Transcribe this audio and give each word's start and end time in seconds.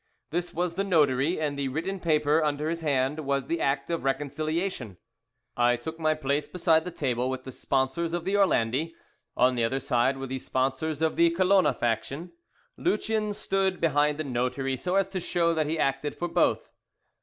This 0.31 0.51
was 0.51 0.73
the 0.73 0.83
notary, 0.83 1.39
and 1.39 1.59
the 1.59 1.67
written 1.67 1.99
paper 1.99 2.43
under 2.43 2.71
his 2.71 2.81
hand 2.81 3.19
was 3.19 3.45
the 3.45 3.61
act 3.61 3.91
of 3.91 4.03
reconciliation. 4.03 4.97
I 5.55 5.75
took 5.75 5.99
my 5.99 6.15
place 6.15 6.47
beside 6.47 6.85
the 6.85 6.89
table 6.91 7.29
with 7.29 7.43
the 7.43 7.51
sponsors 7.51 8.11
of 8.11 8.25
the 8.25 8.33
Orlandi. 8.35 8.95
On 9.37 9.53
the 9.53 9.63
other 9.63 9.77
sida 9.77 10.17
were 10.17 10.25
the 10.25 10.39
sponsors 10.39 11.03
of 11.03 11.17
the 11.17 11.29
Colona 11.29 11.77
faction. 11.77 12.31
Lucien 12.77 13.31
stood 13.31 13.79
behind 13.79 14.17
the 14.17 14.23
notary 14.23 14.75
so 14.75 14.95
as 14.95 15.07
to 15.09 15.19
show 15.19 15.53
that 15.53 15.67
he 15.67 15.77
acted 15.77 16.17
for 16.17 16.27
both. 16.27 16.71